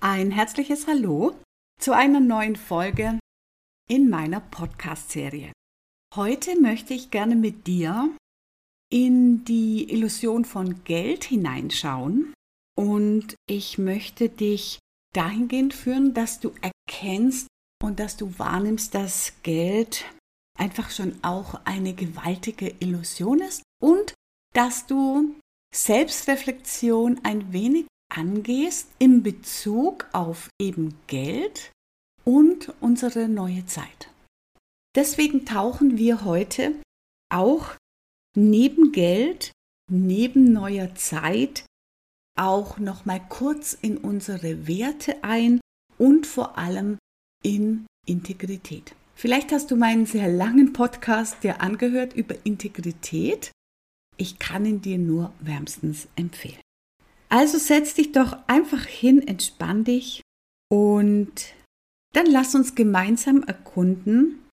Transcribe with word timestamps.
Ein 0.00 0.30
herzliches 0.30 0.86
Hallo 0.86 1.34
zu 1.80 1.90
einer 1.90 2.20
neuen 2.20 2.54
Folge 2.54 3.18
in 3.88 4.08
meiner 4.08 4.38
Podcast-Serie. 4.38 5.50
Heute 6.14 6.60
möchte 6.60 6.94
ich 6.94 7.10
gerne 7.10 7.34
mit 7.34 7.66
dir 7.66 8.16
in 8.92 9.44
die 9.44 9.90
Illusion 9.92 10.44
von 10.44 10.84
Geld 10.84 11.24
hineinschauen 11.24 12.32
und 12.78 13.34
ich 13.50 13.78
möchte 13.78 14.28
dich 14.28 14.78
dahingehend 15.16 15.74
führen, 15.74 16.14
dass 16.14 16.38
du 16.38 16.52
erkennst 16.62 17.48
und 17.82 17.98
dass 17.98 18.16
du 18.16 18.38
wahrnimmst, 18.38 18.94
dass 18.94 19.32
Geld 19.42 20.04
einfach 20.56 20.90
schon 20.90 21.18
auch 21.22 21.60
eine 21.64 21.92
gewaltige 21.92 22.72
Illusion 22.78 23.40
ist 23.40 23.64
und 23.82 24.14
dass 24.54 24.86
du 24.86 25.34
Selbstreflexion 25.74 27.20
ein 27.24 27.52
wenig 27.52 27.86
angehst 28.08 28.88
in 28.98 29.22
Bezug 29.22 30.08
auf 30.12 30.48
eben 30.60 30.98
Geld 31.06 31.72
und 32.24 32.72
unsere 32.80 33.28
neue 33.28 33.66
Zeit. 33.66 34.10
Deswegen 34.94 35.44
tauchen 35.44 35.96
wir 35.98 36.24
heute 36.24 36.74
auch 37.30 37.74
neben 38.34 38.92
Geld, 38.92 39.52
neben 39.90 40.52
neuer 40.52 40.94
Zeit 40.94 41.64
auch 42.36 42.78
noch 42.78 43.04
mal 43.04 43.20
kurz 43.28 43.76
in 43.80 43.96
unsere 43.98 44.66
Werte 44.66 45.22
ein 45.22 45.60
und 45.98 46.26
vor 46.26 46.56
allem 46.56 46.98
in 47.42 47.86
Integrität. 48.06 48.94
Vielleicht 49.14 49.50
hast 49.50 49.70
du 49.70 49.76
meinen 49.76 50.06
sehr 50.06 50.28
langen 50.28 50.72
Podcast 50.72 51.42
dir 51.42 51.60
angehört 51.60 52.14
über 52.14 52.36
Integrität. 52.44 53.50
Ich 54.16 54.38
kann 54.38 54.64
ihn 54.64 54.80
dir 54.80 54.98
nur 54.98 55.32
wärmstens 55.40 56.06
empfehlen. 56.14 56.60
Also 57.28 57.58
setz 57.58 57.94
dich 57.94 58.12
doch 58.12 58.36
einfach 58.46 58.84
hin, 58.84 59.26
entspann 59.26 59.84
dich 59.84 60.22
und 60.70 61.54
dann 62.14 62.26
lass 62.26 62.54
uns 62.54 62.74
gemeinsam 62.74 63.42
erkunden, 63.42 64.46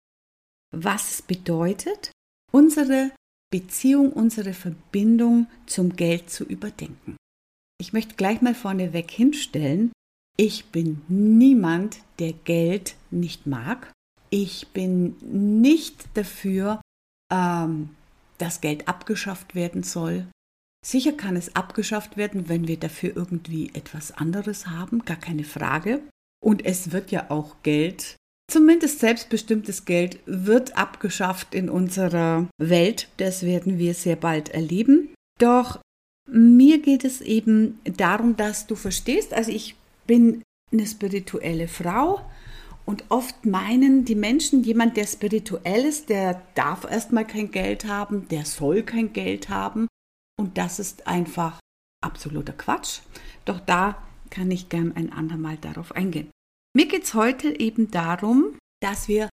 was 0.71 1.11
es 1.11 1.21
bedeutet, 1.21 2.11
unsere 2.51 3.11
Beziehung, 3.51 4.11
unsere 4.11 4.53
Verbindung 4.53 5.47
zum 5.65 5.95
Geld 5.95 6.29
zu 6.29 6.43
überdenken. 6.43 7.15
Ich 7.79 7.93
möchte 7.93 8.15
gleich 8.15 8.41
mal 8.41 8.55
vorneweg 8.55 9.09
hinstellen, 9.09 9.91
ich 10.37 10.65
bin 10.65 11.01
niemand, 11.07 11.99
der 12.19 12.33
Geld 12.33 12.95
nicht 13.09 13.47
mag. 13.47 13.91
Ich 14.29 14.67
bin 14.69 15.15
nicht 15.21 16.05
dafür, 16.15 16.81
ähm, 17.31 17.95
dass 18.37 18.59
Geld 18.59 18.87
abgeschafft 18.87 19.55
werden 19.55 19.83
soll. 19.83 20.27
Sicher 20.85 21.13
kann 21.13 21.35
es 21.35 21.55
abgeschafft 21.55 22.15
werden, 22.15 22.47
wenn 22.47 22.67
wir 22.67 22.77
dafür 22.77 23.15
irgendwie 23.15 23.71
etwas 23.73 24.11
anderes 24.11 24.67
haben, 24.67 25.03
gar 25.03 25.17
keine 25.17 25.43
Frage. 25.43 26.01
Und 26.43 26.63
es 26.63 26.91
wird 26.91 27.09
ja 27.09 27.31
auch 27.31 27.55
Geld, 27.63 28.17
zumindest 28.51 28.99
selbstbestimmtes 28.99 29.85
Geld, 29.85 30.19
wird 30.27 30.77
abgeschafft 30.77 31.55
in 31.55 31.71
unserer 31.71 32.47
Welt. 32.59 33.07
Das 33.17 33.41
werden 33.41 33.79
wir 33.79 33.95
sehr 33.95 34.15
bald 34.15 34.49
erleben. 34.49 35.09
Doch 35.39 35.79
mir 36.29 36.79
geht 36.79 37.03
es 37.03 37.19
eben 37.21 37.79
darum, 37.83 38.37
dass 38.37 38.67
du 38.67 38.75
verstehst, 38.75 39.33
also 39.33 39.51
ich 39.51 39.75
bin 40.05 40.43
eine 40.71 40.85
spirituelle 40.85 41.67
Frau 41.67 42.21
und 42.85 43.05
oft 43.09 43.43
meinen 43.43 44.05
die 44.05 44.13
Menschen, 44.13 44.63
jemand, 44.63 44.97
der 44.97 45.07
spirituell 45.07 45.83
ist, 45.83 46.09
der 46.09 46.43
darf 46.53 46.83
erstmal 46.83 47.25
kein 47.25 47.49
Geld 47.49 47.85
haben, 47.85 48.27
der 48.29 48.45
soll 48.45 48.83
kein 48.83 49.13
Geld 49.13 49.49
haben. 49.49 49.87
Und 50.37 50.57
das 50.57 50.79
ist 50.79 51.07
einfach 51.07 51.59
absoluter 52.03 52.53
Quatsch. 52.53 52.99
Doch 53.45 53.59
da 53.59 54.01
kann 54.29 54.51
ich 54.51 54.69
gern 54.69 54.95
ein 54.95 55.11
andermal 55.11 55.57
darauf 55.57 55.93
eingehen. 55.93 56.29
Mir 56.75 56.87
geht 56.87 57.03
es 57.03 57.13
heute 57.13 57.59
eben 57.59 57.89
darum, 57.91 58.57
dass 58.81 59.07
wir 59.07 59.29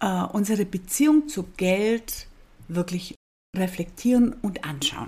äh, 0.00 0.22
unsere 0.24 0.66
Beziehung 0.66 1.28
zu 1.28 1.44
Geld 1.56 2.28
wirklich 2.68 3.14
reflektieren 3.56 4.34
und 4.42 4.64
anschauen. 4.64 5.06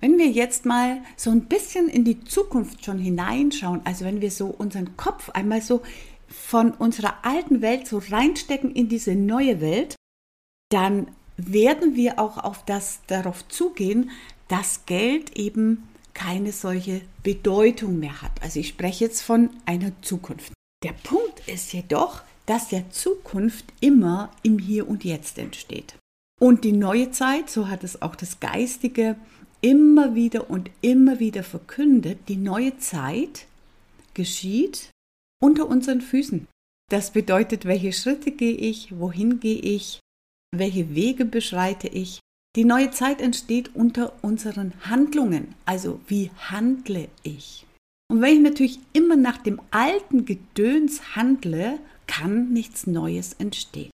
Wenn 0.00 0.18
wir 0.18 0.28
jetzt 0.28 0.66
mal 0.66 1.02
so 1.16 1.30
ein 1.30 1.44
bisschen 1.44 1.88
in 1.88 2.04
die 2.04 2.24
Zukunft 2.24 2.84
schon 2.84 2.98
hineinschauen, 2.98 3.86
also 3.86 4.04
wenn 4.04 4.20
wir 4.20 4.32
so 4.32 4.46
unseren 4.48 4.96
Kopf 4.96 5.30
einmal 5.30 5.62
so 5.62 5.82
von 6.26 6.72
unserer 6.72 7.24
alten 7.24 7.62
Welt 7.62 7.86
so 7.86 8.02
reinstecken 8.10 8.74
in 8.74 8.88
diese 8.88 9.14
neue 9.14 9.60
Welt, 9.60 9.94
dann 10.70 11.14
werden 11.36 11.96
wir 11.96 12.18
auch 12.18 12.38
auf 12.38 12.64
das 12.64 13.00
darauf 13.06 13.46
zugehen, 13.48 14.10
dass 14.48 14.86
Geld 14.86 15.36
eben 15.36 15.88
keine 16.14 16.52
solche 16.52 17.00
Bedeutung 17.22 17.98
mehr 17.98 18.20
hat. 18.22 18.42
Also 18.42 18.60
ich 18.60 18.68
spreche 18.68 19.04
jetzt 19.04 19.22
von 19.22 19.50
einer 19.64 19.92
Zukunft. 20.02 20.52
Der 20.84 20.92
Punkt 20.92 21.48
ist 21.48 21.72
jedoch, 21.72 22.22
dass 22.46 22.68
der 22.68 22.90
Zukunft 22.90 23.64
immer 23.80 24.30
im 24.42 24.58
Hier 24.58 24.88
und 24.88 25.04
Jetzt 25.04 25.38
entsteht. 25.38 25.94
Und 26.40 26.64
die 26.64 26.72
neue 26.72 27.12
Zeit, 27.12 27.48
so 27.48 27.68
hat 27.68 27.84
es 27.84 28.02
auch 28.02 28.16
das 28.16 28.40
Geistige 28.40 29.16
immer 29.60 30.14
wieder 30.14 30.50
und 30.50 30.70
immer 30.80 31.20
wieder 31.20 31.44
verkündet, 31.44 32.18
die 32.28 32.36
neue 32.36 32.76
Zeit 32.78 33.46
geschieht 34.12 34.90
unter 35.40 35.68
unseren 35.68 36.00
Füßen. 36.00 36.48
Das 36.90 37.12
bedeutet, 37.12 37.64
welche 37.64 37.92
Schritte 37.92 38.32
gehe 38.32 38.54
ich, 38.54 38.98
wohin 38.98 39.40
gehe 39.40 39.60
ich, 39.60 40.00
welche 40.54 40.94
Wege 40.94 41.24
beschreite 41.24 41.88
ich. 41.88 42.20
Die 42.54 42.64
neue 42.64 42.90
Zeit 42.90 43.20
entsteht 43.20 43.74
unter 43.74 44.12
unseren 44.22 44.74
Handlungen, 44.82 45.54
also 45.64 46.00
wie 46.06 46.30
handle 46.36 47.08
ich. 47.22 47.66
Und 48.10 48.20
wenn 48.20 48.34
ich 48.34 48.42
natürlich 48.42 48.78
immer 48.92 49.16
nach 49.16 49.38
dem 49.38 49.60
alten 49.70 50.26
Gedöns 50.26 51.16
handle, 51.16 51.78
kann 52.06 52.52
nichts 52.52 52.86
Neues 52.86 53.32
entstehen. 53.34 53.90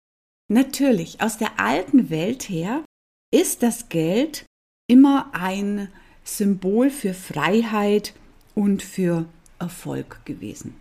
Natürlich, 0.50 1.21
aus 1.21 1.37
der 1.37 1.61
alten 1.61 2.09
Welt 2.09 2.49
her 2.49 2.83
ist 3.31 3.62
das 3.62 3.91
Geld 3.91 4.47
immer 4.89 5.34
ein 5.34 5.89
Symbol 6.25 6.89
für 6.89 7.12
Freiheit 7.12 8.15
und 8.55 8.83
für 8.83 9.27
Erfolg 9.59 10.25
gewesen. 10.25 10.81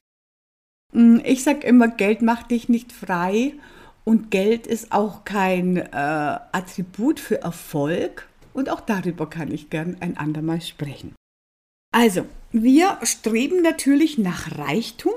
Hm, 0.93 1.21
ich 1.25 1.43
sage 1.43 1.67
immer, 1.67 1.89
Geld 1.89 2.21
macht 2.21 2.51
dich 2.51 2.69
nicht 2.69 2.93
frei 2.93 3.53
und 4.05 4.29
Geld 4.29 4.67
ist 4.67 4.91
auch 4.91 5.25
kein 5.25 5.77
äh, 5.77 5.89
Attribut 5.91 7.19
für 7.19 7.41
Erfolg. 7.41 8.29
Und 8.53 8.69
auch 8.69 8.79
darüber 8.79 9.29
kann 9.29 9.51
ich 9.51 9.69
gern 9.69 9.97
ein 9.99 10.15
andermal 10.15 10.61
sprechen. 10.61 11.13
Also, 11.91 12.25
wir 12.51 12.99
streben 13.03 13.61
natürlich 13.61 14.17
nach 14.17 14.57
Reichtum 14.57 15.13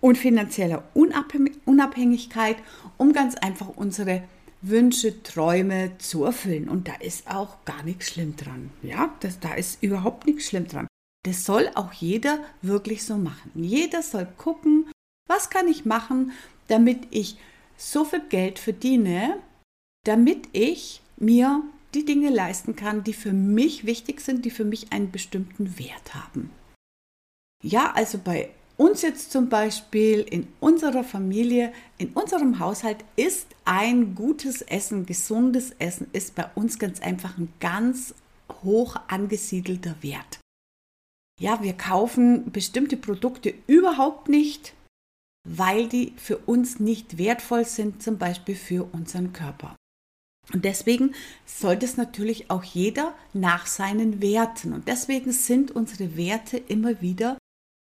und 0.00 0.18
finanzieller 0.18 0.82
Unabhängigkeit, 0.94 2.56
um 2.98 3.12
ganz 3.12 3.36
einfach 3.36 3.68
unsere 3.68 4.24
Wünsche, 4.60 5.22
Träume 5.22 5.92
zu 5.98 6.24
erfüllen. 6.24 6.68
Und 6.68 6.88
da 6.88 6.94
ist 6.94 7.30
auch 7.30 7.64
gar 7.64 7.84
nichts 7.84 8.08
schlimm 8.08 8.36
dran. 8.36 8.70
Ja, 8.82 9.14
das, 9.20 9.38
da 9.38 9.54
ist 9.54 9.82
überhaupt 9.82 10.26
nichts 10.26 10.48
schlimm 10.48 10.66
dran. 10.66 10.88
Das 11.24 11.44
soll 11.44 11.70
auch 11.74 11.92
jeder 11.92 12.38
wirklich 12.62 13.04
so 13.04 13.16
machen. 13.16 13.52
Jeder 13.54 14.02
soll 14.02 14.26
gucken, 14.36 14.90
was 15.28 15.50
kann 15.50 15.68
ich 15.68 15.84
machen, 15.84 16.32
damit 16.68 17.06
ich 17.10 17.38
so 17.76 18.04
viel 18.04 18.22
Geld 18.28 18.58
verdiene, 18.58 19.38
damit 20.04 20.48
ich 20.52 21.00
mir 21.16 21.62
die 21.94 22.04
Dinge 22.04 22.30
leisten 22.30 22.76
kann, 22.76 23.04
die 23.04 23.12
für 23.12 23.32
mich 23.32 23.86
wichtig 23.86 24.20
sind, 24.20 24.44
die 24.44 24.50
für 24.50 24.64
mich 24.64 24.92
einen 24.92 25.10
bestimmten 25.10 25.78
Wert 25.78 26.14
haben. 26.14 26.50
Ja, 27.62 27.92
also 27.92 28.18
bei 28.18 28.50
uns 28.76 29.02
jetzt 29.02 29.30
zum 29.30 29.48
Beispiel 29.48 30.20
in 30.20 30.48
unserer 30.60 31.04
Familie, 31.04 31.72
in 31.98 32.08
unserem 32.08 32.58
Haushalt 32.58 33.04
ist 33.16 33.46
ein 33.64 34.14
gutes 34.14 34.62
Essen, 34.62 35.06
gesundes 35.06 35.70
Essen, 35.78 36.08
ist 36.12 36.34
bei 36.34 36.46
uns 36.54 36.78
ganz 36.78 37.00
einfach 37.00 37.38
ein 37.38 37.52
ganz 37.60 38.14
hoch 38.62 38.96
angesiedelter 39.08 39.94
Wert. 40.02 40.40
Ja, 41.40 41.62
wir 41.62 41.74
kaufen 41.74 42.50
bestimmte 42.50 42.96
Produkte 42.96 43.54
überhaupt 43.66 44.28
nicht, 44.28 44.74
weil 45.44 45.88
die 45.88 46.12
für 46.16 46.38
uns 46.38 46.80
nicht 46.80 47.18
wertvoll 47.18 47.64
sind, 47.64 48.02
zum 48.02 48.18
Beispiel 48.18 48.56
für 48.56 48.88
unseren 48.92 49.32
Körper. 49.32 49.76
Und 50.52 50.64
deswegen 50.64 51.14
sollte 51.46 51.86
es 51.86 51.96
natürlich 51.96 52.50
auch 52.50 52.64
jeder 52.64 53.14
nach 53.32 53.66
seinen 53.66 54.20
Werten. 54.20 54.72
Und 54.72 54.88
deswegen 54.88 55.32
sind 55.32 55.70
unsere 55.70 56.16
Werte 56.16 56.58
immer 56.58 57.00
wieder 57.00 57.38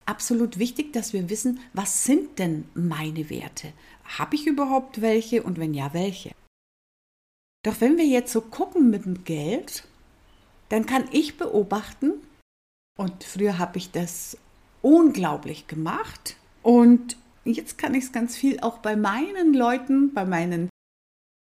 absolut 0.07 0.59
wichtig, 0.59 0.93
dass 0.93 1.13
wir 1.13 1.29
wissen, 1.29 1.61
was 1.73 2.05
sind 2.05 2.39
denn 2.39 2.69
meine 2.75 3.31
Werte? 3.31 3.73
Habe 4.05 4.37
ich 4.37 4.47
überhaupt 4.47 5.01
welche 5.01 5.43
und 5.43 5.59
wenn 5.59 5.75
ja, 5.75 5.93
welche? 5.95 6.33
Doch 7.65 7.81
wenn 7.81 7.97
wir 7.97 8.07
jetzt 8.07 8.33
so 8.33 8.41
gucken 8.41 8.91
mit 8.91 9.05
dem 9.05 9.25
Geld, 9.25 9.85
dann 10.69 10.87
kann 10.87 11.05
ich 11.13 11.37
beobachten, 11.37 12.15
und 12.99 13.25
früher 13.25 13.59
habe 13.59 13.79
ich 13.79 13.91
das 13.91 14.37
unglaublich 14.83 15.67
gemacht, 15.69 16.37
und 16.63 17.17
jetzt 17.45 17.79
kann 17.79 17.95
ich 17.95 18.05
es 18.05 18.13
ganz 18.13 18.37
viel 18.37 18.61
auch 18.61 18.79
bei 18.79 18.97
meinen 18.97 19.55
Leuten, 19.55 20.13
bei 20.15 20.25
meinen 20.25 20.69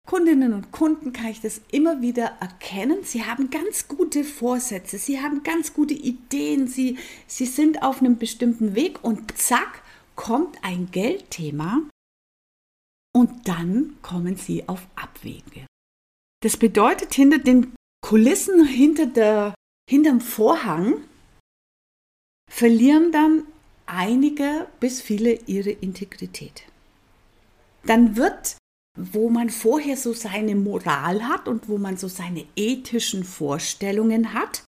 Kundinnen 0.07 0.53
und 0.53 0.71
Kunden 0.71 1.13
kann 1.13 1.27
ich 1.27 1.42
das 1.42 1.62
immer 1.71 2.01
wieder 2.01 2.38
erkennen. 2.39 3.03
Sie 3.03 3.24
haben 3.24 3.50
ganz 3.50 3.88
gute 3.88 4.24
Vorsätze, 4.24 4.98
sie 4.98 5.21
haben 5.21 5.44
ganz 5.44 5.74
gute 5.74 5.94
Ideen, 5.94 6.68
sie, 6.68 6.98
sie 7.27 7.45
sind 7.45 7.83
auf 7.83 8.00
einem 8.01 8.18
bestimmten 8.18 8.75
Weg 8.75 9.03
und 9.03 9.38
zack, 9.38 9.83
kommt 10.15 10.63
ein 10.63 10.89
Geldthema 10.92 11.83
und 13.13 13.47
dann 13.47 13.97
kommen 14.01 14.36
sie 14.36 14.68
auf 14.68 14.88
Abwege. 14.95 15.68
Das 16.42 16.57
bedeutet, 16.57 17.13
hinter 17.13 17.38
den 17.38 17.74
Kulissen, 18.01 18.65
hinter 18.65 19.06
der, 19.06 19.54
hinterm 19.89 20.21
Vorhang 20.21 21.04
verlieren 22.50 23.12
dann 23.12 23.45
einige 23.91 24.67
bis 24.79 25.01
viele 25.01 25.33
ihre 25.45 25.71
Integrität. 25.71 26.63
Dann 27.85 28.15
wird, 28.15 28.57
wo 28.97 29.29
man 29.29 29.49
vorher 29.49 29.97
so 29.97 30.13
seine 30.13 30.55
Moral 30.55 31.27
hat 31.27 31.47
und 31.47 31.67
wo 31.67 31.77
man 31.77 31.97
so 31.97 32.07
seine 32.07 32.45
ethischen 32.55 33.23
Vorstellungen 33.23 34.33
hat, 34.33 34.63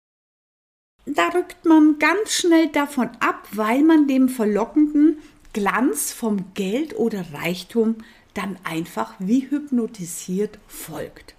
da 1.06 1.30
rückt 1.30 1.66
man 1.66 1.98
ganz 1.98 2.34
schnell 2.34 2.68
davon 2.68 3.10
ab, 3.20 3.48
weil 3.52 3.82
man 3.82 4.08
dem 4.08 4.30
verlockenden 4.30 5.18
Glanz 5.54 6.12
vom 6.12 6.54
Geld 6.54 6.96
oder 6.96 7.34
Reichtum 7.34 7.98
dann 8.36 8.58
einfach 8.64 9.16
wie 9.18 9.50
hypnotisiert 9.50 10.60
folgt. 10.68 11.34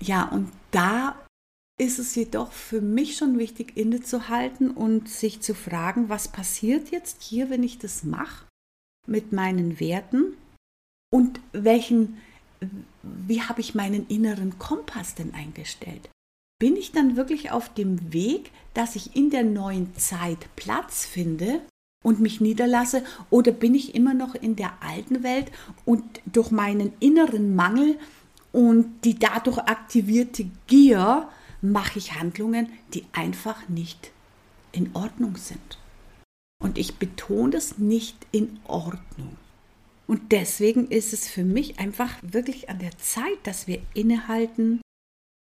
Ja, 0.00 0.24
und 0.24 0.50
da 0.72 1.14
ist 1.78 1.98
es 1.98 2.14
jedoch 2.14 2.52
für 2.52 2.80
mich 2.80 3.16
schon 3.16 3.38
wichtig, 3.38 3.76
innezuhalten 3.76 4.70
und 4.70 5.08
sich 5.08 5.40
zu 5.40 5.54
fragen, 5.54 6.08
was 6.08 6.28
passiert 6.28 6.90
jetzt 6.90 7.22
hier, 7.22 7.50
wenn 7.50 7.62
ich 7.62 7.78
das 7.78 8.02
mache 8.02 8.46
mit 9.06 9.32
meinen 9.32 9.78
Werten 9.78 10.34
und 11.12 11.40
welchen, 11.52 12.16
wie 13.02 13.42
habe 13.42 13.60
ich 13.60 13.74
meinen 13.74 14.06
inneren 14.08 14.58
Kompass 14.58 15.14
denn 15.14 15.34
eingestellt? 15.34 16.08
Bin 16.58 16.76
ich 16.76 16.92
dann 16.92 17.16
wirklich 17.16 17.50
auf 17.50 17.72
dem 17.74 18.12
Weg, 18.14 18.50
dass 18.72 18.96
ich 18.96 19.14
in 19.14 19.28
der 19.28 19.44
neuen 19.44 19.94
Zeit 19.96 20.48
Platz 20.56 21.04
finde 21.04 21.60
und 22.02 22.20
mich 22.20 22.40
niederlasse 22.40 23.04
oder 23.28 23.52
bin 23.52 23.74
ich 23.74 23.94
immer 23.94 24.14
noch 24.14 24.34
in 24.34 24.56
der 24.56 24.82
alten 24.82 25.22
Welt 25.22 25.52
und 25.84 26.02
durch 26.24 26.50
meinen 26.50 26.94
inneren 27.00 27.54
Mangel 27.54 27.98
und 28.52 29.04
die 29.04 29.18
dadurch 29.18 29.58
aktivierte 29.58 30.46
Gier 30.66 31.28
mache 31.60 31.98
ich 31.98 32.14
Handlungen, 32.14 32.72
die 32.94 33.04
einfach 33.12 33.68
nicht 33.68 34.12
in 34.72 34.94
Ordnung 34.94 35.36
sind. 35.36 35.78
Und 36.62 36.78
ich 36.78 36.96
betone 36.96 37.50
das 37.50 37.78
nicht 37.78 38.26
in 38.32 38.60
Ordnung. 38.64 39.36
Und 40.06 40.32
deswegen 40.32 40.88
ist 40.88 41.12
es 41.12 41.28
für 41.28 41.44
mich 41.44 41.78
einfach 41.78 42.14
wirklich 42.22 42.68
an 42.68 42.78
der 42.78 42.96
Zeit, 42.98 43.38
dass 43.44 43.66
wir 43.66 43.82
innehalten 43.94 44.80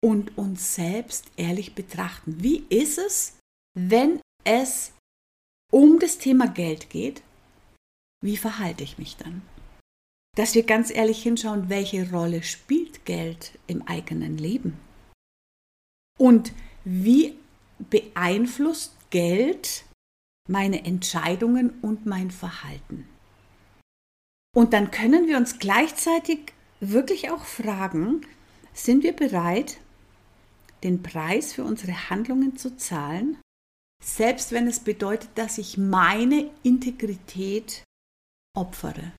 und 0.02 0.38
uns 0.38 0.76
selbst 0.76 1.26
ehrlich 1.36 1.76
betrachten. 1.76 2.42
Wie 2.42 2.64
ist 2.70 2.98
es, 2.98 3.38
wenn 3.78 4.22
es 4.44 4.94
um 5.72 6.00
das 6.00 6.18
Thema 6.18 6.48
Geld 6.48 6.90
geht? 6.90 7.22
Wie 8.24 8.38
verhalte 8.38 8.84
ich 8.84 8.98
mich 8.98 9.18
dann? 9.18 9.42
Dass 10.36 10.56
wir 10.56 10.64
ganz 10.64 10.90
ehrlich 10.90 11.22
hinschauen, 11.24 11.70
welche 11.70 12.10
Rolle 12.12 12.44
spielt 12.44 13.06
Geld 13.06 13.58
im 13.68 13.82
eigenen 13.88 14.38
Leben? 14.38 14.78
Und 16.20 16.54
wie 16.84 17.38
beeinflusst 17.78 18.96
Geld 19.10 19.86
meine 20.48 20.86
Entscheidungen 20.86 21.72
und 21.82 22.06
mein 22.06 22.32
Verhalten? 22.32 23.08
Und 24.56 24.74
dann 24.74 24.92
können 24.92 25.28
wir 25.28 25.38
uns 25.38 25.60
gleichzeitig 25.60 26.54
wirklich 26.80 27.30
auch 27.30 27.44
fragen, 27.44 28.26
sind 28.74 29.04
wir 29.04 29.14
bereit, 29.14 29.78
den 30.84 31.04
Preis 31.04 31.54
für 31.54 31.64
unsere 31.64 32.10
Handlungen 32.10 32.56
zu 32.58 32.78
zahlen, 32.78 33.38
selbst 34.04 34.52
wenn 34.52 34.68
es 34.68 34.80
bedeutet, 34.80 35.30
dass 35.36 35.58
ich 35.58 35.78
meine 35.78 36.52
Integrität 36.64 37.84
opfere. 38.56 39.14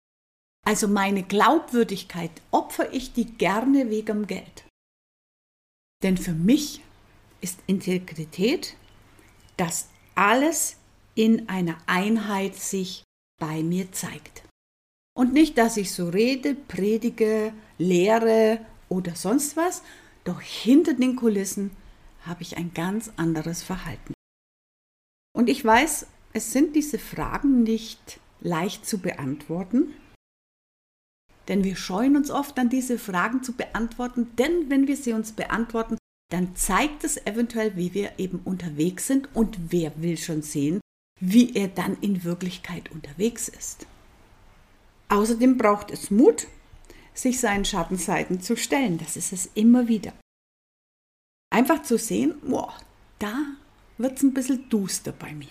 Also 0.64 0.88
meine 0.88 1.22
Glaubwürdigkeit 1.22 2.30
opfere 2.50 2.90
ich 2.92 3.12
die 3.12 3.26
gerne 3.26 3.90
wegen 3.90 4.26
Geld. 4.26 4.64
Denn 6.02 6.16
für 6.16 6.32
mich 6.32 6.82
ist 7.46 7.60
Integrität, 7.68 8.76
dass 9.56 9.88
alles 10.16 10.78
in 11.14 11.48
einer 11.48 11.78
Einheit 11.86 12.56
sich 12.56 13.04
bei 13.38 13.62
mir 13.62 13.92
zeigt. 13.92 14.42
Und 15.16 15.32
nicht, 15.32 15.56
dass 15.56 15.76
ich 15.76 15.92
so 15.92 16.08
rede, 16.08 16.56
predige, 16.56 17.52
lehre 17.78 18.60
oder 18.88 19.14
sonst 19.14 19.56
was, 19.56 19.84
doch 20.24 20.40
hinter 20.40 20.94
den 20.94 21.14
Kulissen 21.14 21.70
habe 22.22 22.42
ich 22.42 22.56
ein 22.56 22.74
ganz 22.74 23.12
anderes 23.16 23.62
Verhalten. 23.62 24.12
Und 25.32 25.48
ich 25.48 25.64
weiß, 25.64 26.08
es 26.32 26.52
sind 26.52 26.74
diese 26.74 26.98
Fragen 26.98 27.62
nicht 27.62 28.18
leicht 28.40 28.84
zu 28.84 28.98
beantworten, 28.98 29.94
denn 31.46 31.62
wir 31.62 31.76
scheuen 31.76 32.16
uns 32.16 32.32
oft 32.32 32.58
an 32.58 32.70
diese 32.70 32.98
Fragen 32.98 33.44
zu 33.44 33.52
beantworten, 33.52 34.34
denn 34.34 34.68
wenn 34.68 34.88
wir 34.88 34.96
sie 34.96 35.12
uns 35.12 35.30
beantworten, 35.30 35.96
dann 36.30 36.56
zeigt 36.56 37.04
es 37.04 37.18
eventuell, 37.26 37.76
wie 37.76 37.94
wir 37.94 38.18
eben 38.18 38.40
unterwegs 38.44 39.06
sind 39.06 39.28
und 39.34 39.72
wer 39.72 39.92
will 40.00 40.16
schon 40.16 40.42
sehen, 40.42 40.80
wie 41.20 41.54
er 41.54 41.68
dann 41.68 41.96
in 42.00 42.24
Wirklichkeit 42.24 42.90
unterwegs 42.90 43.48
ist. 43.48 43.86
Außerdem 45.08 45.56
braucht 45.56 45.90
es 45.90 46.10
Mut, 46.10 46.48
sich 47.14 47.40
seinen 47.40 47.64
Schattenseiten 47.64 48.40
zu 48.40 48.56
stellen. 48.56 48.98
Das 48.98 49.16
ist 49.16 49.32
es 49.32 49.50
immer 49.54 49.88
wieder. 49.88 50.12
Einfach 51.50 51.82
zu 51.82 51.96
sehen, 51.96 52.34
boah, 52.42 52.76
da 53.18 53.46
wird 53.98 54.16
es 54.16 54.22
ein 54.22 54.34
bisschen 54.34 54.68
duster 54.68 55.12
bei 55.12 55.32
mir. 55.32 55.48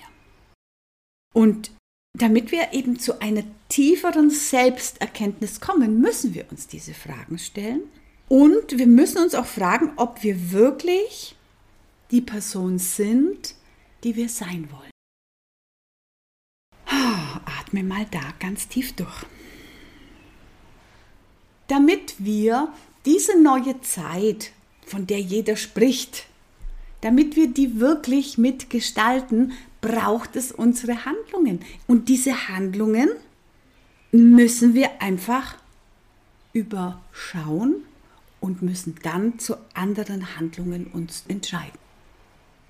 Und 1.34 1.72
damit 2.18 2.52
wir 2.52 2.74
eben 2.74 3.00
zu 3.00 3.20
einer 3.22 3.44
tieferen 3.70 4.30
Selbsterkenntnis 4.30 5.60
kommen, 5.60 6.00
müssen 6.00 6.34
wir 6.34 6.50
uns 6.52 6.68
diese 6.68 6.94
Fragen 6.94 7.38
stellen. 7.40 7.84
Und 8.28 8.78
wir 8.78 8.88
müssen 8.88 9.22
uns 9.22 9.36
auch 9.36 9.46
fragen, 9.46 9.94
ob 9.98 10.24
wir 10.24 10.52
wirklich 10.52 11.36
die 12.12 12.22
Person 12.22 12.80
sind, 12.80 13.56
die 14.04 14.16
wir 14.16 14.30
sein 14.30 14.68
wollen. 14.72 14.92
Atme 16.86 17.84
mal 17.84 18.06
da 18.10 18.22
ganz 18.40 18.68
tief 18.68 18.94
durch. 18.94 19.26
Damit 21.68 22.16
wir 22.20 22.72
diese 23.06 23.40
neue 23.42 23.82
Zeit, 23.82 24.52
von 24.86 25.08
der 25.08 25.20
jeder 25.20 25.56
spricht, 25.56 26.28
damit 27.02 27.36
wir 27.36 27.48
die 27.48 27.80
wirklich 27.80 28.38
mitgestalten, 28.38 29.54
braucht 29.82 30.36
es 30.36 30.52
unsere 30.52 31.06
Handlungen. 31.06 31.60
Und 31.88 32.10
diese 32.10 32.48
Handlungen 32.50 33.10
müssen 34.12 34.74
wir 34.74 35.02
einfach 35.02 35.58
überschauen 36.54 37.84
und 38.46 38.62
müssen 38.62 38.96
dann 39.02 39.40
zu 39.40 39.56
anderen 39.74 40.38
Handlungen 40.38 40.86
uns 40.86 41.24
entscheiden. 41.28 41.80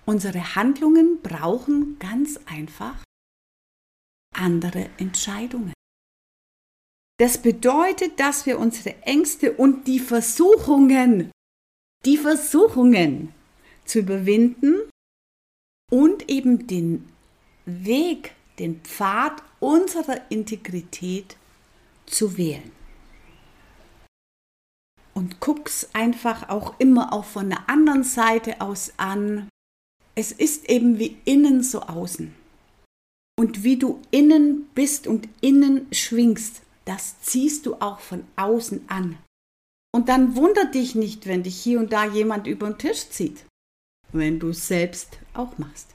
Unsere 0.06 0.56
Handlungen 0.56 1.20
brauchen 1.22 2.00
ganz 2.00 2.40
einfach 2.46 2.96
andere 4.34 4.90
Entscheidungen. 4.98 5.74
Das 7.20 7.42
bedeutet, 7.42 8.20
dass 8.22 8.46
wir 8.46 8.58
unsere 8.58 9.02
Ängste 9.04 9.52
und 9.52 9.86
die 9.88 10.00
Versuchungen, 10.00 11.32
die 12.06 12.18
Versuchungen 12.18 13.34
zu 13.84 14.00
überwinden 14.00 14.76
und 15.92 16.30
eben 16.30 16.68
den 16.68 17.10
Weg, 17.66 18.34
den 18.60 18.80
Pfad 18.82 19.44
unserer 19.60 20.32
Integrität 20.32 21.36
zu 22.06 22.38
wählen. 22.38 22.75
Und 25.16 25.40
guck's 25.40 25.90
einfach 25.94 26.50
auch 26.50 26.80
immer 26.80 27.14
auch 27.14 27.26
von 27.26 27.50
der 27.50 27.70
anderen 27.70 28.04
Seite 28.04 28.62
aus 28.62 28.94
an. 28.98 29.48
Es 30.14 30.32
ist 30.32 30.70
eben 30.70 31.00
wie 31.00 31.18
innen 31.26 31.64
so 31.64 31.82
außen. 31.82 32.34
Und 33.38 33.64
wie 33.64 33.78
du 33.78 34.02
innen 34.12 34.70
bist 34.76 35.08
und 35.08 35.28
innen 35.42 35.88
schwingst, 35.92 36.62
das 36.86 37.22
ziehst 37.22 37.66
du 37.66 37.76
auch 37.76 38.00
von 38.00 38.26
außen 38.36 38.88
an. 38.90 39.18
Und 39.94 40.10
dann 40.10 40.36
wundert 40.36 40.76
dich 40.76 40.96
nicht, 40.96 41.26
wenn 41.26 41.44
dich 41.44 41.58
hier 41.58 41.80
und 41.80 41.94
da 41.94 42.06
jemand 42.06 42.48
über 42.48 42.70
den 42.70 42.78
Tisch 42.78 43.10
zieht 43.10 43.46
wenn 44.18 44.40
du 44.40 44.50
es 44.50 44.68
selbst 44.68 45.20
auch 45.34 45.58
machst. 45.58 45.94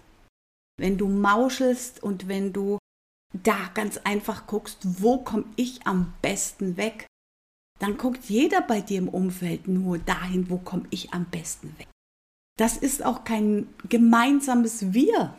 Wenn 0.78 0.98
du 0.98 1.08
mauschelst 1.08 2.02
und 2.02 2.28
wenn 2.28 2.52
du 2.52 2.78
da 3.32 3.70
ganz 3.74 3.98
einfach 3.98 4.46
guckst, 4.46 4.78
wo 5.02 5.18
komme 5.18 5.44
ich 5.56 5.86
am 5.86 6.14
besten 6.22 6.76
weg, 6.76 7.06
dann 7.80 7.96
guckt 7.96 8.26
jeder 8.26 8.60
bei 8.60 8.80
dir 8.80 8.98
im 8.98 9.08
Umfeld 9.08 9.66
nur 9.66 9.98
dahin, 9.98 10.50
wo 10.50 10.58
komme 10.58 10.86
ich 10.90 11.12
am 11.12 11.24
besten 11.24 11.74
weg. 11.78 11.88
Das 12.58 12.76
ist 12.76 13.04
auch 13.04 13.24
kein 13.24 13.68
gemeinsames 13.88 14.92
Wir. 14.92 15.34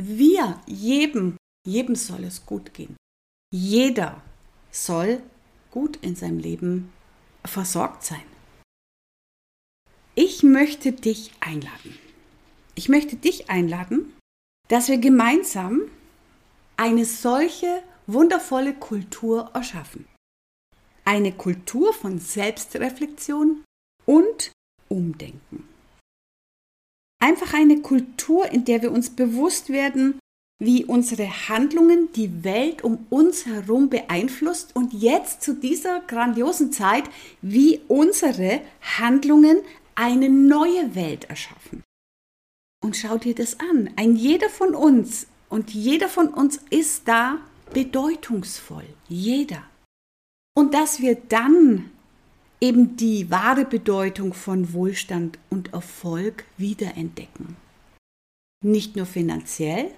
Wir, 0.00 0.58
jedem, 0.66 1.36
jedem 1.66 1.94
soll 1.94 2.24
es 2.24 2.46
gut 2.46 2.72
gehen. 2.72 2.96
Jeder 3.52 4.22
soll 4.70 5.22
gut 5.70 5.96
in 5.96 6.16
seinem 6.16 6.38
Leben 6.38 6.92
versorgt 7.44 8.04
sein. 8.04 8.22
Ich 10.14 10.42
möchte 10.42 10.92
dich 10.92 11.32
einladen. 11.40 11.98
Ich 12.74 12.88
möchte 12.88 13.16
dich 13.16 13.50
einladen, 13.50 14.14
dass 14.68 14.88
wir 14.88 14.98
gemeinsam 14.98 15.82
eine 16.78 17.04
solche 17.04 17.82
wundervolle 18.06 18.72
Kultur 18.72 19.50
erschaffen. 19.52 20.06
Eine 21.10 21.32
Kultur 21.32 21.92
von 21.92 22.20
Selbstreflexion 22.20 23.64
und 24.06 24.52
Umdenken. 24.88 25.68
Einfach 27.20 27.52
eine 27.52 27.80
Kultur, 27.80 28.46
in 28.52 28.64
der 28.64 28.80
wir 28.82 28.92
uns 28.92 29.10
bewusst 29.10 29.70
werden, 29.70 30.20
wie 30.62 30.84
unsere 30.84 31.48
Handlungen 31.48 32.12
die 32.12 32.44
Welt 32.44 32.84
um 32.84 33.08
uns 33.10 33.44
herum 33.44 33.90
beeinflusst 33.90 34.76
und 34.76 34.92
jetzt 34.92 35.42
zu 35.42 35.54
dieser 35.54 35.98
grandiosen 35.98 36.72
Zeit, 36.72 37.10
wie 37.42 37.80
unsere 37.88 38.62
Handlungen 38.80 39.62
eine 39.96 40.28
neue 40.28 40.94
Welt 40.94 41.24
erschaffen. 41.24 41.82
Und 42.84 42.96
schau 42.96 43.18
dir 43.18 43.34
das 43.34 43.58
an. 43.58 43.90
Ein 43.96 44.14
jeder 44.14 44.48
von 44.48 44.76
uns 44.76 45.26
und 45.48 45.74
jeder 45.74 46.08
von 46.08 46.28
uns 46.28 46.60
ist 46.70 47.08
da 47.08 47.40
bedeutungsvoll. 47.72 48.86
Jeder. 49.08 49.69
Und 50.56 50.74
dass 50.74 51.00
wir 51.00 51.14
dann 51.14 51.90
eben 52.60 52.96
die 52.96 53.30
wahre 53.30 53.64
Bedeutung 53.64 54.34
von 54.34 54.72
Wohlstand 54.72 55.38
und 55.48 55.72
Erfolg 55.72 56.44
wiederentdecken. 56.56 57.56
Nicht 58.62 58.96
nur 58.96 59.06
finanziell, 59.06 59.90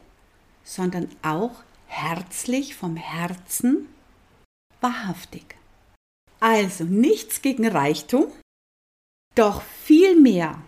sondern 0.62 1.08
auch 1.22 1.62
herzlich 1.86 2.76
vom 2.76 2.96
Herzen, 2.96 3.88
wahrhaftig. 4.80 5.56
Also 6.38 6.84
nichts 6.84 7.42
gegen 7.42 7.66
Reichtum, 7.66 8.26
doch 9.34 9.62
vielmehr 9.62 10.62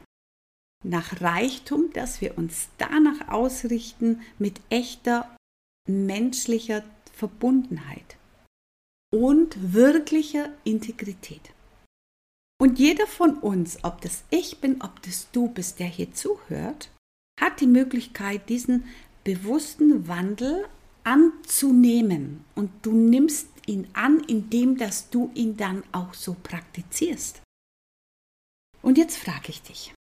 nach 0.82 1.20
Reichtum, 1.20 1.92
dass 1.92 2.20
wir 2.20 2.36
uns 2.36 2.68
danach 2.78 3.28
ausrichten 3.28 4.22
mit 4.38 4.60
echter 4.70 5.34
menschlicher 5.88 6.82
Verbundenheit 7.12 8.16
und 9.14 9.72
wirklicher 9.72 10.48
Integrität. 10.64 11.52
Und 12.60 12.80
jeder 12.80 13.06
von 13.06 13.38
uns, 13.38 13.78
ob 13.84 14.00
das 14.00 14.24
ich 14.30 14.58
bin, 14.58 14.82
ob 14.82 15.00
das 15.02 15.30
du 15.30 15.46
bist, 15.46 15.78
der 15.78 15.86
hier 15.86 16.12
zuhört, 16.12 16.90
hat 17.40 17.60
die 17.60 17.68
Möglichkeit, 17.68 18.48
diesen 18.48 18.86
bewussten 19.22 20.08
Wandel 20.08 20.66
anzunehmen. 21.04 22.44
Und 22.56 22.72
du 22.82 22.90
nimmst 22.90 23.46
ihn 23.66 23.86
an, 23.92 24.18
indem 24.26 24.78
dass 24.78 25.10
du 25.10 25.30
ihn 25.34 25.56
dann 25.56 25.84
auch 25.92 26.12
so 26.12 26.34
praktizierst. 26.42 27.40
Und 28.82 28.98
jetzt 28.98 29.16
frage 29.16 29.50
ich 29.50 29.62
dich, 29.62 29.94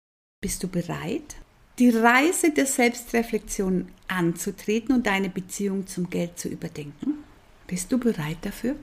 bist 0.42 0.62
du 0.62 0.68
bereit, 0.68 1.36
die 1.78 1.90
Reise 1.90 2.50
der 2.50 2.66
Selbstreflexion 2.66 3.88
anzutreten 4.08 4.94
und 4.94 5.06
deine 5.06 5.28
Beziehung 5.28 5.86
zum 5.86 6.08
Geld 6.08 6.38
zu 6.38 6.48
überdenken? 6.48 7.24
Bist 7.66 7.92
du 7.92 7.98
bereit 7.98 8.38
dafür? 8.40 8.76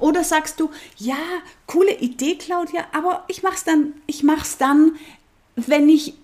Oder 0.00 0.22
sagst 0.22 0.60
du, 0.60 0.70
ja, 0.96 1.18
coole 1.66 1.98
Idee, 1.98 2.36
Claudia, 2.36 2.86
aber 2.92 3.24
ich 3.28 3.42
mach's 3.42 3.64
dann, 3.64 3.94
ich 4.06 4.22
mach's 4.22 4.56
dann, 4.56 4.96
wenn 5.56 5.88
ich, 5.88 6.14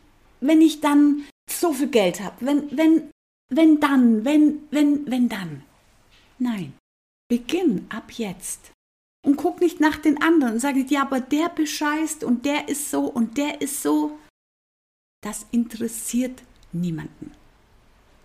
wenn 0.40 0.60
ich 0.60 0.80
dann 0.80 1.24
so 1.50 1.72
viel 1.72 1.88
Geld 1.88 2.20
habe. 2.20 2.46
Wenn, 2.46 2.76
wenn, 2.76 3.10
wenn 3.48 3.80
dann, 3.80 4.24
wenn, 4.24 4.62
wenn, 4.70 5.10
wenn 5.10 5.28
dann. 5.28 5.64
Nein. 6.38 6.74
Beginn 7.28 7.86
ab 7.88 8.12
jetzt. 8.12 8.70
Und 9.26 9.36
guck 9.36 9.60
nicht 9.60 9.80
nach 9.80 9.96
den 9.96 10.20
anderen 10.20 10.54
und 10.54 10.60
sag 10.60 10.76
nicht, 10.76 10.90
ja, 10.90 11.02
aber 11.02 11.20
der 11.20 11.48
bescheißt 11.48 12.22
und 12.22 12.44
der 12.44 12.68
ist 12.68 12.90
so 12.90 13.06
und 13.06 13.38
der 13.38 13.60
ist 13.60 13.82
so. 13.82 14.18
Das 15.22 15.46
interessiert 15.50 16.42
niemanden. 16.72 17.32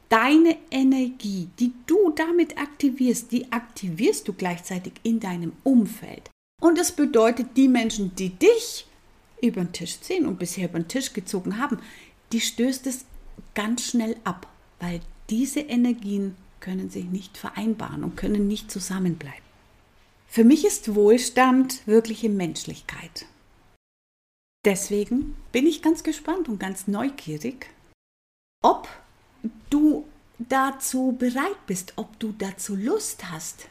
Deine 0.10 0.58
Energie, 0.72 1.50
die 1.60 1.72
du 1.86 2.12
damit 2.12 2.58
aktivierst, 2.58 3.32
die 3.32 3.52
aktivierst 3.52 4.28
du 4.28 4.34
gleichzeitig 4.34 4.94
in 5.04 5.20
deinem 5.20 5.54
Umfeld. 5.64 6.32
Und 6.62 6.78
das 6.80 6.92
bedeutet, 6.92 7.56
die 7.56 7.68
Menschen, 7.68 8.16
die 8.16 8.30
dich 8.30 8.88
über 9.42 9.64
den 9.64 9.72
Tisch 9.72 10.00
ziehen 10.02 10.26
und 10.26 10.40
bisher 10.40 10.68
über 10.68 10.80
den 10.80 10.88
Tisch 10.88 11.14
gezogen 11.14 11.60
haben, 11.60 11.80
die 12.32 12.42
stößt 12.42 12.88
es 12.88 13.06
ganz 13.54 13.86
schnell 13.86 14.18
ab, 14.24 14.48
weil 14.80 15.00
diese 15.30 15.62
Energien 15.62 16.36
können 16.60 16.90
sich 16.90 17.06
nicht 17.06 17.38
vereinbaren 17.38 18.04
und 18.04 18.18
können 18.18 18.48
nicht 18.48 18.72
zusammenbleiben. 18.72 19.44
Für 20.28 20.44
mich 20.44 20.66
ist 20.66 20.96
Wohlstand 20.96 21.86
wirkliche 21.88 22.30
Menschlichkeit. 22.30 23.26
Deswegen 24.66 25.36
bin 25.52 25.66
ich 25.66 25.82
ganz 25.82 26.04
gespannt 26.04 26.50
und 26.50 26.60
ganz 26.60 26.88
neugierig, 26.88 27.70
ob 28.62 28.90
du 29.70 30.06
dazu 30.38 31.16
bereit 31.18 31.66
bist, 31.68 31.94
ob 31.96 32.20
du 32.20 32.34
dazu 32.38 32.76
Lust 32.76 33.30
hast 33.32 33.68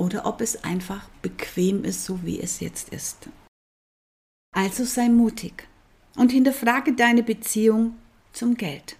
oder 0.00 0.26
ob 0.26 0.40
es 0.40 0.64
einfach 0.64 1.08
bequem 1.22 1.84
ist, 1.84 2.04
so 2.04 2.24
wie 2.24 2.40
es 2.40 2.60
jetzt 2.60 2.88
ist. 2.90 3.28
Also 4.54 4.84
sei 4.84 5.08
mutig 5.08 5.68
und 6.16 6.32
hinterfrage 6.32 6.94
deine 6.94 7.22
Beziehung 7.22 7.96
zum 8.32 8.56
Geld. 8.56 8.96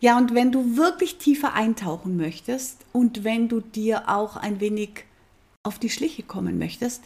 Ja, 0.00 0.16
und 0.16 0.34
wenn 0.34 0.50
du 0.50 0.76
wirklich 0.76 1.18
tiefer 1.18 1.52
eintauchen 1.52 2.16
möchtest 2.16 2.78
und 2.92 3.22
wenn 3.22 3.48
du 3.48 3.60
dir 3.60 4.08
auch 4.08 4.36
ein 4.36 4.60
wenig 4.60 5.04
auf 5.62 5.78
die 5.78 5.90
Schliche 5.90 6.22
kommen 6.22 6.58
möchtest, 6.58 7.02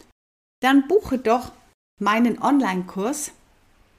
dann 0.61 0.87
buche 0.87 1.17
doch 1.17 1.51
meinen 1.99 2.41
Online-Kurs, 2.41 3.31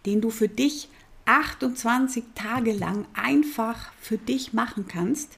den 0.07 0.23
du 0.23 0.31
für 0.31 0.49
dich 0.49 0.89
28 1.27 2.25
Tage 2.35 2.73
lang 2.73 3.07
einfach 3.15 3.93
für 4.01 4.19
dich 4.19 4.53
machen 4.53 4.87
kannst. 4.89 5.37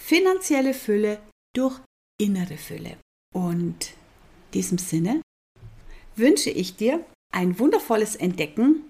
Finanzielle 0.00 0.74
Fülle 0.74 1.20
durch 1.54 1.80
innere 2.20 2.56
Fülle. 2.56 2.96
Und 3.34 3.90
in 3.90 4.50
diesem 4.54 4.78
Sinne 4.78 5.22
wünsche 6.16 6.50
ich 6.50 6.76
dir 6.76 7.04
ein 7.34 7.58
wundervolles 7.58 8.16
Entdecken, 8.16 8.84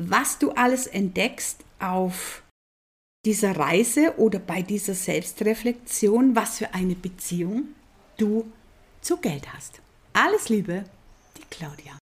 was 0.00 0.38
du 0.38 0.52
alles 0.52 0.86
entdeckst 0.86 1.64
auf 1.78 2.42
dieser 3.26 3.56
Reise 3.56 4.18
oder 4.18 4.38
bei 4.38 4.62
dieser 4.62 4.94
Selbstreflexion, 4.94 6.34
was 6.34 6.58
für 6.58 6.72
eine 6.72 6.94
Beziehung 6.94 7.74
du 8.16 8.50
zu 9.02 9.18
Geld 9.18 9.52
hast. 9.52 9.80
Alles 10.12 10.48
Liebe, 10.48 10.84
die 11.36 11.44
Claudia. 11.50 11.99